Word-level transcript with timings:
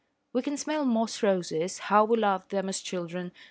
We 0.33 0.41
can 0.41 0.57
smell 0.57 0.83
moss 0.83 1.21
roses 1.21 1.77
how 1.77 2.05
we 2.05 2.17
loved 2.17 2.49
them 2.49 2.69
as 2.69 2.79
children! 2.81 3.31